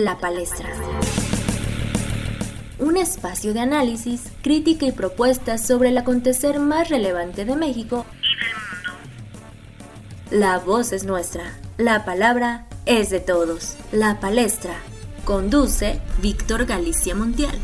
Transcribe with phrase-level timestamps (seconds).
[0.00, 0.70] La Palestra.
[2.78, 8.40] Un espacio de análisis, crítica y propuestas sobre el acontecer más relevante de México y
[8.40, 10.46] del mundo.
[10.46, 13.76] La voz es nuestra, la palabra es de todos.
[13.92, 14.72] La Palestra.
[15.26, 17.58] Conduce Víctor Galicia Montiel.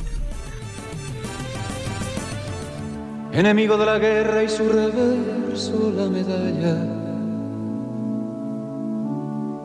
[3.33, 6.96] Enemigo de la guerra y su reverso la medalla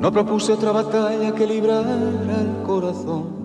[0.02, 3.40] no propuse otra batalla que librar al corazón.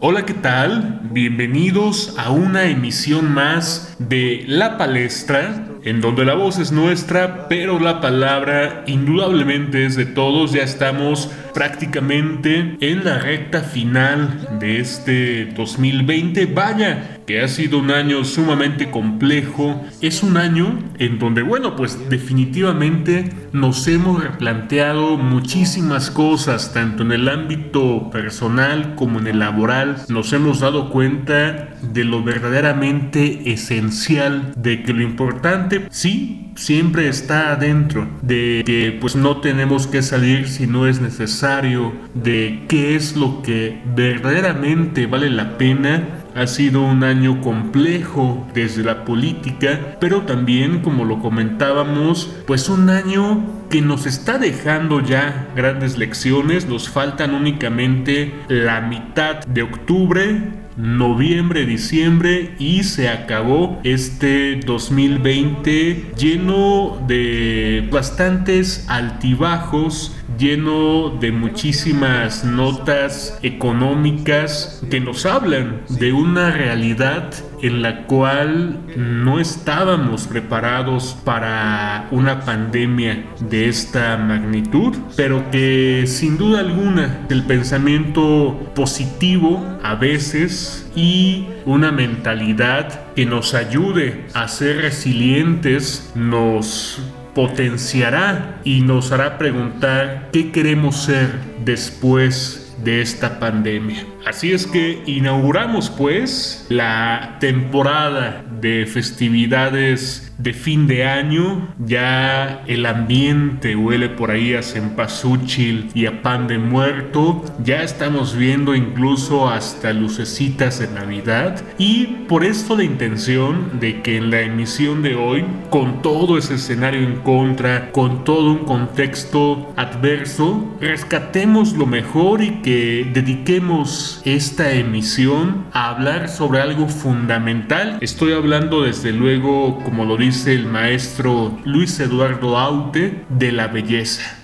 [0.00, 1.02] Hola, ¿qué tal?
[1.12, 7.78] Bienvenidos a una emisión más de La Palestra, en donde la voz es nuestra, pero
[7.78, 10.50] la palabra indudablemente es de todos.
[10.50, 16.46] Ya estamos prácticamente en la recta final de este 2020.
[16.46, 19.84] Vaya, ha sido un año sumamente complejo.
[20.00, 27.12] Es un año en donde, bueno, pues definitivamente nos hemos replanteado muchísimas cosas, tanto en
[27.12, 29.96] el ámbito personal como en el laboral.
[30.08, 37.52] Nos hemos dado cuenta de lo verdaderamente esencial, de que lo importante, sí, siempre está
[37.52, 43.16] adentro, de que pues no tenemos que salir si no es necesario, de qué es
[43.16, 50.22] lo que verdaderamente vale la pena ha sido un año complejo desde la política, pero
[50.22, 56.66] también, como lo comentábamos, pues un año que nos está dejando ya grandes lecciones.
[56.66, 67.04] Nos faltan únicamente la mitad de octubre noviembre, diciembre y se acabó este 2020 lleno
[67.06, 77.32] de bastantes altibajos, lleno de muchísimas notas económicas que nos hablan de una realidad
[77.62, 86.38] en la cual no estábamos preparados para una pandemia de esta magnitud, pero que sin
[86.38, 94.78] duda alguna el pensamiento positivo a veces y una mentalidad que nos ayude a ser
[94.82, 97.00] resilientes nos
[97.34, 101.30] potenciará y nos hará preguntar qué queremos ser
[101.64, 104.04] después de esta pandemia.
[104.26, 112.86] Así es que inauguramos pues la temporada de festividades de fin de año, ya el
[112.86, 119.50] ambiente huele por ahí a cempasúchil y a pan de muerto, ya estamos viendo incluso
[119.50, 121.62] hasta lucecitas de Navidad.
[121.76, 126.54] Y por esto la intención de que en la emisión de hoy, con todo ese
[126.54, 134.72] escenario en contra, con todo un contexto adverso, rescatemos lo mejor y que dediquemos esta
[134.72, 137.98] emisión a hablar sobre algo fundamental.
[138.00, 144.36] Estoy hablando desde luego, como lo dice, el maestro Luis Eduardo Aute de la belleza.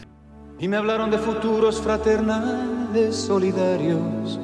[0.58, 4.38] Y me hablaron de futuros fraternales solidarios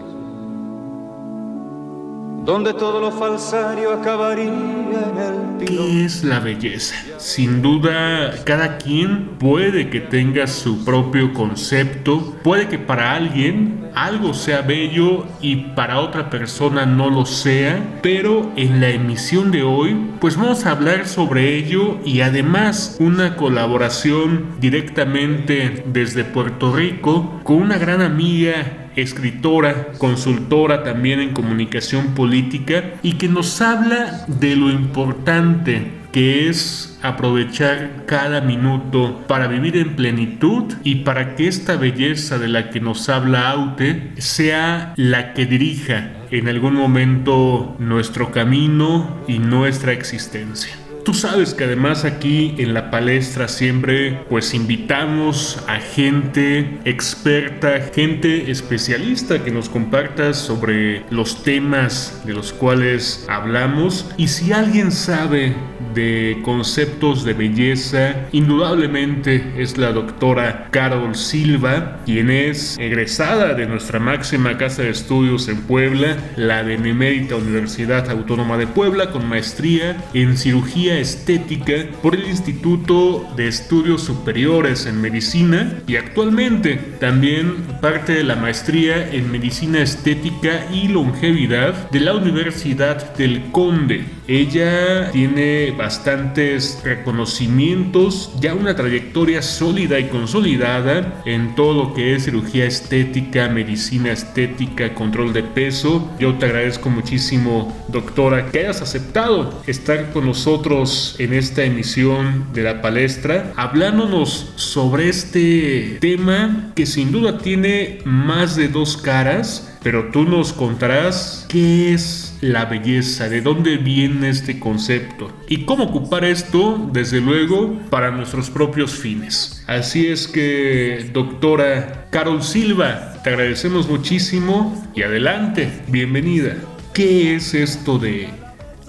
[2.44, 6.96] donde todo lo falsario acabaría en el ¿Qué es la belleza?
[7.18, 14.34] Sin duda, cada quien puede que tenga su propio concepto, puede que para alguien algo
[14.34, 19.96] sea bello y para otra persona no lo sea, pero en la emisión de hoy,
[20.20, 27.56] pues vamos a hablar sobre ello y además una colaboración directamente desde Puerto Rico con
[27.56, 34.70] una gran amiga escritora, consultora también en comunicación política y que nos habla de lo
[34.70, 42.38] importante que es aprovechar cada minuto para vivir en plenitud y para que esta belleza
[42.38, 49.22] de la que nos habla Aute sea la que dirija en algún momento nuestro camino
[49.26, 50.81] y nuestra existencia.
[51.04, 58.50] Tú sabes que además aquí en la palestra siempre pues invitamos a gente experta, gente
[58.50, 64.06] especialista que nos comparta sobre los temas de los cuales hablamos.
[64.16, 65.54] Y si alguien sabe
[65.94, 73.98] de conceptos de belleza, indudablemente es la doctora Carol Silva, quien es egresada de nuestra
[73.98, 80.36] máxima casa de estudios en Puebla, la Benemérita Universidad Autónoma de Puebla, con maestría en
[80.36, 81.72] cirugía estética
[82.02, 89.10] por el Instituto de Estudios Superiores en Medicina y actualmente también parte de la maestría
[89.12, 94.04] en Medicina Estética y Longevidad de la Universidad del Conde.
[94.28, 102.24] Ella tiene bastantes reconocimientos, ya una trayectoria sólida y consolidada en todo lo que es
[102.24, 106.10] cirugía estética, medicina estética, control de peso.
[106.20, 112.62] Yo te agradezco muchísimo, doctora, que hayas aceptado estar con nosotros en esta emisión de
[112.62, 120.10] la palestra, hablándonos sobre este tema que sin duda tiene más de dos caras pero
[120.10, 126.24] tú nos contarás qué es la belleza, de dónde viene este concepto y cómo ocupar
[126.24, 129.64] esto, desde luego, para nuestros propios fines.
[129.66, 136.56] Así es que, doctora Carol Silva, te agradecemos muchísimo y adelante, bienvenida.
[136.92, 138.28] ¿Qué es esto de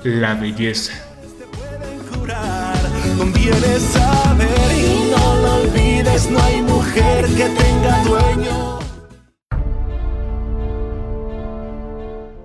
[0.04, 0.94] la belleza?
[4.76, 8.83] y no lo olvides, no hay mujer que tenga dueño.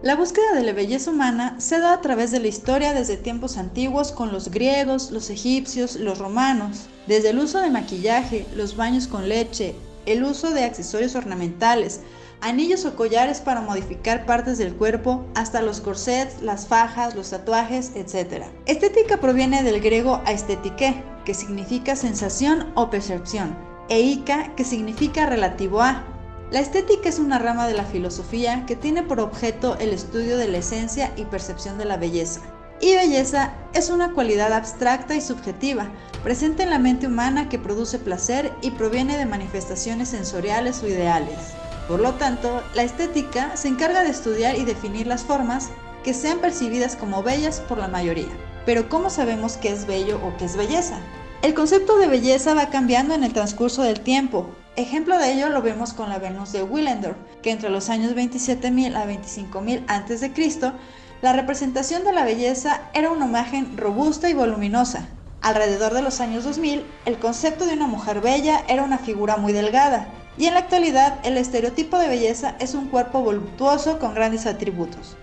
[0.09, 3.59] La búsqueda de la belleza humana se da a través de la historia desde tiempos
[3.59, 9.07] antiguos con los griegos, los egipcios, los romanos, desde el uso de maquillaje, los baños
[9.07, 9.75] con leche,
[10.07, 12.01] el uso de accesorios ornamentales,
[12.41, 17.93] anillos o collares para modificar partes del cuerpo, hasta los corsets, las fajas, los tatuajes,
[17.95, 18.45] etc.
[18.65, 23.55] Estética proviene del griego aestetike, que significa sensación o percepción,
[23.91, 26.18] e ica, que significa relativo a,
[26.51, 30.49] la estética es una rama de la filosofía que tiene por objeto el estudio de
[30.49, 32.41] la esencia y percepción de la belleza.
[32.81, 35.89] Y belleza es una cualidad abstracta y subjetiva,
[36.23, 41.39] presente en la mente humana que produce placer y proviene de manifestaciones sensoriales o ideales.
[41.87, 45.69] Por lo tanto, la estética se encarga de estudiar y definir las formas
[46.03, 48.29] que sean percibidas como bellas por la mayoría.
[48.65, 50.99] Pero ¿cómo sabemos qué es bello o qué es belleza?
[51.43, 54.49] El concepto de belleza va cambiando en el transcurso del tiempo,
[54.79, 58.95] Ejemplo de ello lo vemos con la Venus de Willendorf, que entre los años 27.000
[58.95, 60.73] a 25.000 a.C.,
[61.21, 65.09] la representación de la belleza era una imagen robusta y voluminosa.
[65.43, 69.53] Alrededor de los años 2000, el concepto de una mujer bella era una figura muy
[69.53, 70.07] delgada,
[70.39, 75.17] y en la actualidad el estereotipo de belleza es un cuerpo voluptuoso con grandes atributos.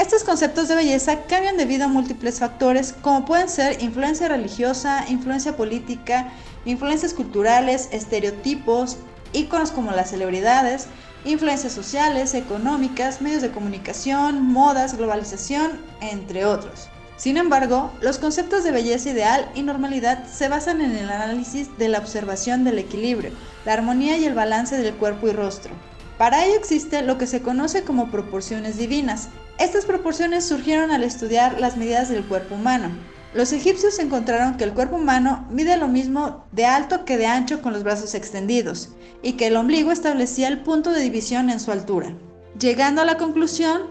[0.00, 5.56] Estos conceptos de belleza cambian debido a múltiples factores como pueden ser influencia religiosa, influencia
[5.56, 6.32] política,
[6.66, 8.98] influencias culturales, estereotipos,
[9.32, 10.88] íconos como las celebridades,
[11.24, 16.88] influencias sociales, económicas, medios de comunicación, modas, globalización, entre otros.
[17.16, 21.88] Sin embargo, los conceptos de belleza ideal y normalidad se basan en el análisis de
[21.88, 23.30] la observación del equilibrio,
[23.64, 25.72] la armonía y el balance del cuerpo y rostro.
[26.18, 29.28] Para ello existe lo que se conoce como proporciones divinas.
[29.58, 32.90] Estas proporciones surgieron al estudiar las medidas del cuerpo humano,
[33.34, 37.60] los egipcios encontraron que el cuerpo humano mide lo mismo de alto que de ancho
[37.60, 38.90] con los brazos extendidos,
[39.22, 42.14] y que el ombligo establecía el punto de división en su altura,
[42.58, 43.82] llegando a la conclusión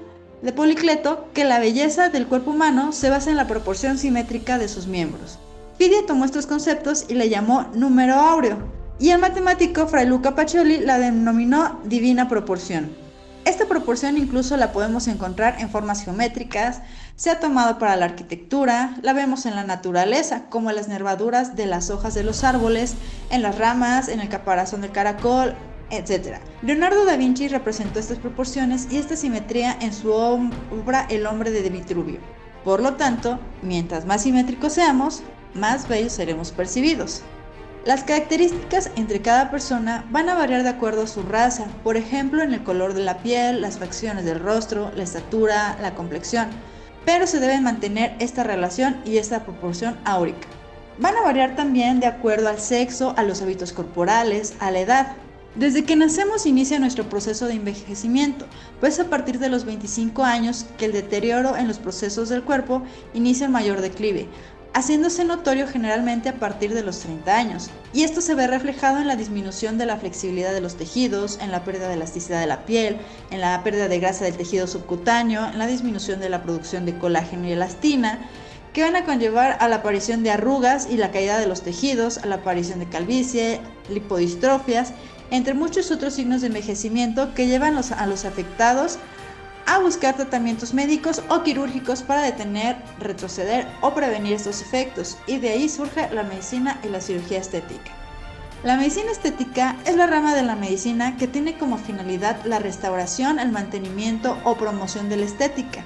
[0.42, 4.68] de Policleto que la belleza del cuerpo humano se basa en la proporción simétrica de
[4.68, 5.40] sus miembros.
[5.78, 8.58] Fidia tomó estos conceptos y le llamó número áureo,
[9.00, 13.05] y el matemático Fray Luca Pacioli la denominó divina proporción.
[13.46, 16.82] Esta proporción incluso la podemos encontrar en formas geométricas,
[17.16, 21.56] se ha tomado para la arquitectura, la vemos en la naturaleza, como en las nervaduras
[21.56, 22.96] de las hojas de los árboles,
[23.30, 25.54] en las ramas, en el caparazón del caracol,
[25.92, 26.40] etc.
[26.64, 31.70] Leonardo da Vinci representó estas proporciones y esta simetría en su obra El hombre de
[31.70, 32.18] Vitruvio.
[32.64, 35.22] Por lo tanto, mientras más simétricos seamos,
[35.54, 37.22] más bellos seremos percibidos.
[37.86, 42.42] Las características entre cada persona van a variar de acuerdo a su raza, por ejemplo
[42.42, 46.48] en el color de la piel, las facciones del rostro, la estatura, la complexión,
[47.06, 50.48] pero se debe mantener esta relación y esta proporción áurica.
[50.98, 55.16] Van a variar también de acuerdo al sexo, a los hábitos corporales, a la edad.
[55.54, 58.48] Desde que nacemos inicia nuestro proceso de envejecimiento,
[58.80, 62.82] pues a partir de los 25 años que el deterioro en los procesos del cuerpo
[63.13, 64.27] inicia el mayor declive,
[64.75, 69.08] haciéndose notorio generalmente a partir de los 30 años, y esto se ve reflejado en
[69.08, 72.65] la disminución de la flexibilidad de los tejidos, en la pérdida de elasticidad de la
[72.65, 72.98] piel,
[73.32, 76.98] en la pérdida de grasa del tejido subcutáneo, en la disminución de la producción de
[76.98, 78.20] colágeno y elastina,
[78.74, 82.17] que van a conllevar a la aparición de arrugas y la caída de los tejidos,
[82.17, 84.91] a la aparición de calvicie, lipodistrofias,
[85.32, 89.00] entre muchos otros signos de envejecimiento que llevan a los afectados
[89.86, 95.69] buscar tratamientos médicos o quirúrgicos para detener, retroceder o prevenir estos efectos, y de ahí
[95.69, 97.91] surge la medicina y la cirugía estética.
[98.63, 103.38] La medicina estética es la rama de la medicina que tiene como finalidad la restauración,
[103.38, 105.86] el mantenimiento o promoción de la estética,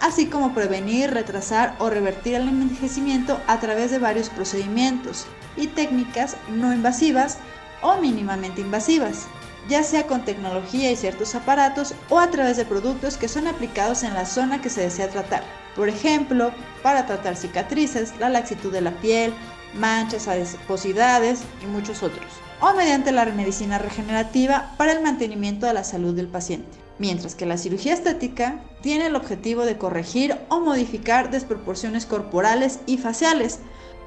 [0.00, 5.26] así como prevenir, retrasar o revertir el envejecimiento a través de varios procedimientos
[5.56, 7.38] y técnicas no invasivas
[7.82, 9.26] o mínimamente invasivas
[9.68, 14.02] ya sea con tecnología y ciertos aparatos o a través de productos que son aplicados
[14.02, 15.42] en la zona que se desea tratar.
[15.76, 16.52] Por ejemplo,
[16.82, 19.32] para tratar cicatrices, la laxitud de la piel,
[19.74, 22.26] manchas, adiposidades y muchos otros.
[22.60, 26.78] O mediante la medicina regenerativa para el mantenimiento de la salud del paciente.
[26.98, 32.98] Mientras que la cirugía estética tiene el objetivo de corregir o modificar desproporciones corporales y
[32.98, 33.58] faciales,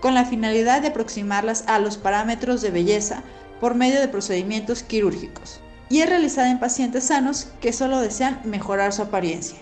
[0.01, 3.23] con la finalidad de aproximarlas a los parámetros de belleza
[3.59, 5.61] por medio de procedimientos quirúrgicos.
[5.87, 9.59] y es realizada en pacientes sanos que solo desean mejorar su apariencia.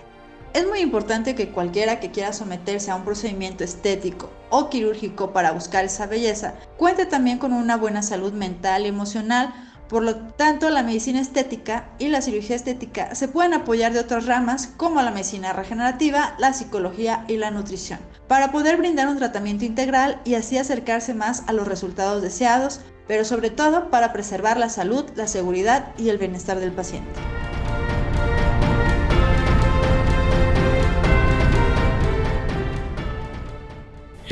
[0.54, 5.50] Es muy importante que cualquiera que quiera someterse a un procedimiento estético o quirúrgico para
[5.50, 9.52] buscar esa belleza cuente también con una buena salud mental y emocional.
[9.88, 14.26] Por lo tanto, la medicina estética y la cirugía estética se pueden apoyar de otras
[14.26, 17.98] ramas como la medicina regenerativa, la psicología y la nutrición,
[18.28, 23.24] para poder brindar un tratamiento integral y así acercarse más a los resultados deseados, pero
[23.24, 27.20] sobre todo para preservar la salud, la seguridad y el bienestar del paciente.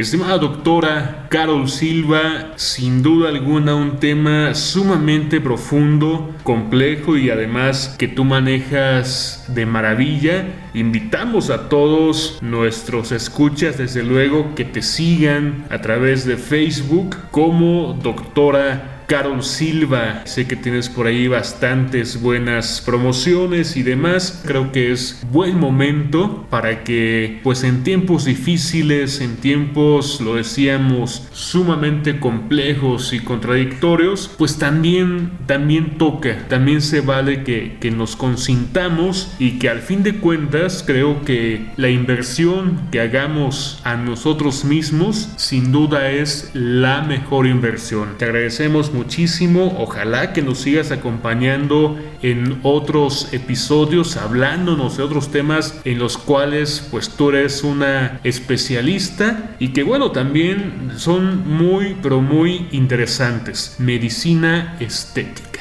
[0.02, 8.08] Estimada doctora Carol Silva, sin duda alguna un tema sumamente profundo, complejo y además que
[8.08, 10.44] tú manejas de maravilla.
[10.74, 17.96] Invitamos a todos nuestros escuchas, desde luego, que te sigan a través de Facebook como
[18.02, 20.22] doctora Carol Silva.
[20.24, 24.42] Sé que tienes por ahí bastantes buenas promociones y demás.
[24.46, 31.28] Creo que es buen momento para que, pues en tiempos difíciles, en tiempos, lo decíamos,
[31.32, 39.34] sumamente complejos y contradictorios, pues también, también toca, también se vale que, que nos consintamos
[39.38, 45.28] y que al fin de cuentas creo que la inversión que hagamos a nosotros mismos
[45.36, 48.14] sin duda es la mejor inversión.
[48.16, 49.76] Te agradecemos muchísimo.
[49.80, 56.86] Ojalá que nos sigas acompañando en otros episodios hablándonos de otros temas en los cuales
[56.88, 63.74] pues tú eres una especialista y que bueno también son muy pero muy interesantes.
[63.78, 65.60] Medicina estética.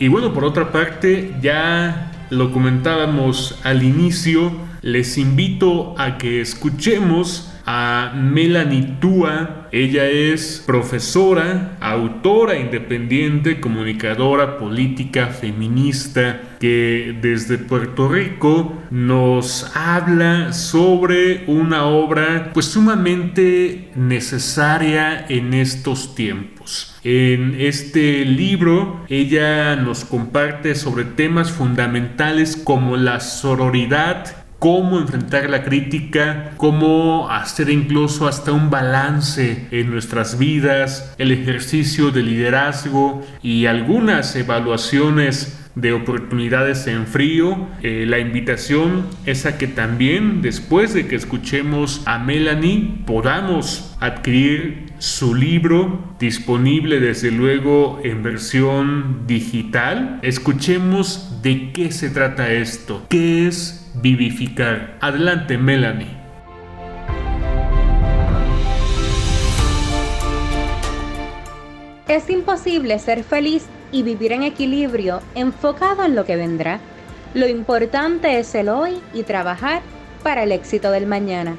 [0.00, 7.51] Y bueno, por otra parte, ya lo comentábamos al inicio, les invito a que escuchemos
[7.66, 9.68] a Melanie Tua.
[9.72, 21.44] Ella es profesora, autora independiente, comunicadora política, feminista, que desde Puerto Rico nos habla sobre
[21.46, 26.94] una obra pues sumamente necesaria en estos tiempos.
[27.04, 35.64] En este libro ella nos comparte sobre temas fundamentales como la sororidad, cómo enfrentar la
[35.64, 43.66] crítica, cómo hacer incluso hasta un balance en nuestras vidas, el ejercicio de liderazgo y
[43.66, 47.70] algunas evaluaciones de oportunidades en frío.
[47.82, 54.92] Eh, la invitación es a que también después de que escuchemos a Melanie podamos adquirir
[54.98, 60.20] su libro disponible desde luego en versión digital.
[60.22, 64.96] Escuchemos de qué se trata esto, qué es vivificar.
[65.00, 66.22] Adelante, Melanie.
[72.08, 76.80] Es imposible ser feliz y vivir en equilibrio enfocado en lo que vendrá.
[77.34, 79.80] Lo importante es el hoy y trabajar
[80.22, 81.56] para el éxito del mañana.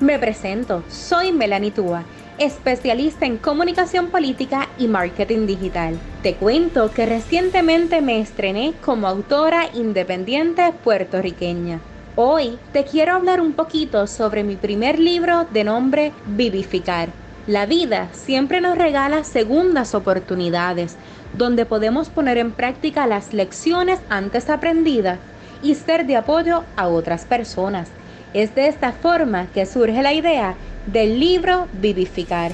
[0.00, 2.04] Me presento, soy Melanie Tua
[2.38, 5.98] especialista en comunicación política y marketing digital.
[6.22, 11.80] Te cuento que recientemente me estrené como autora independiente puertorriqueña.
[12.16, 17.08] Hoy te quiero hablar un poquito sobre mi primer libro de nombre Vivificar.
[17.46, 20.96] La vida siempre nos regala segundas oportunidades
[21.36, 25.18] donde podemos poner en práctica las lecciones antes aprendidas
[25.62, 27.88] y ser de apoyo a otras personas.
[28.34, 32.50] Es de esta forma que surge la idea del libro Vivificar,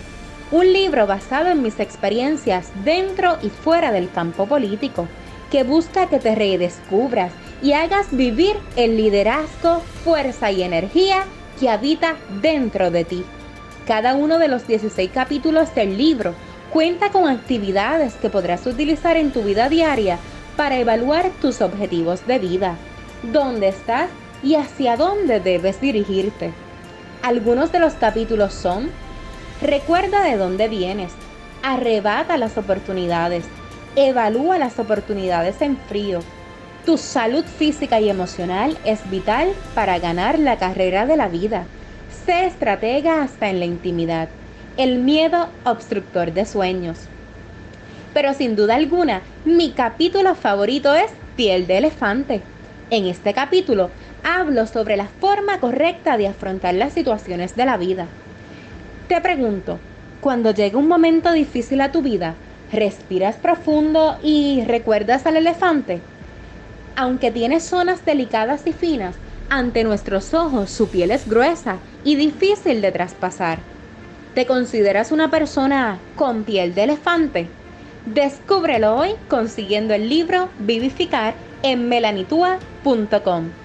[0.51, 5.09] un libro basado en mis experiencias dentro y fuera del campo político,
[5.51, 7.33] que busca que te redescubras
[7.63, 11.25] y hagas vivir el liderazgo, fuerza y energía
[11.59, 13.25] que habita dentro de ti.
[13.87, 16.35] Cada uno de los 16 capítulos del libro
[16.71, 20.19] cuenta con actividades que podrás utilizar en tu vida diaria
[20.59, 22.77] para evaluar tus objetivos de vida,
[23.33, 24.11] dónde estás
[24.42, 26.52] y hacia dónde debes dirigirte.
[27.23, 28.90] Algunos de los capítulos son,
[29.61, 31.12] recuerda de dónde vienes,
[31.62, 33.44] arrebata las oportunidades,
[33.97, 36.20] evalúa las oportunidades en frío.
[36.87, 41.66] Tu salud física y emocional es vital para ganar la carrera de la vida.
[42.25, 44.28] Sé estratega hasta en la intimidad.
[44.76, 46.99] El miedo obstructor de sueños.
[48.14, 52.40] Pero sin duda alguna, mi capítulo favorito es Piel de Elefante.
[52.88, 53.90] En este capítulo
[54.25, 58.07] hablo sobre la forma correcta de afrontar las situaciones de la vida.
[59.09, 59.79] Te pregunto,
[60.21, 62.35] cuando llega un momento difícil a tu vida,
[62.73, 66.00] ¿respiras profundo y recuerdas al elefante?
[66.97, 69.17] Aunque tiene zonas delicadas y finas,
[69.49, 73.59] ante nuestros ojos su piel es gruesa y difícil de traspasar.
[74.35, 77.49] ¿Te consideras una persona con piel de elefante?
[78.05, 83.60] Descúbrelo hoy consiguiendo el libro Vivificar en melanitua.com.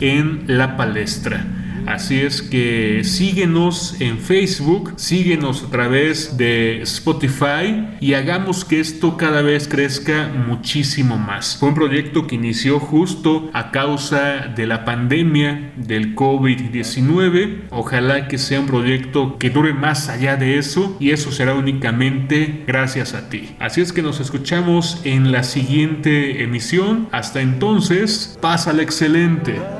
[0.00, 1.44] en la palestra.
[1.90, 9.16] Así es que síguenos en Facebook, síguenos a través de Spotify y hagamos que esto
[9.16, 11.56] cada vez crezca muchísimo más.
[11.58, 17.62] Fue un proyecto que inició justo a causa de la pandemia del COVID-19.
[17.70, 22.62] Ojalá que sea un proyecto que dure más allá de eso y eso será únicamente
[22.68, 23.56] gracias a ti.
[23.58, 27.08] Así es que nos escuchamos en la siguiente emisión.
[27.10, 29.79] Hasta entonces, pásale excelente.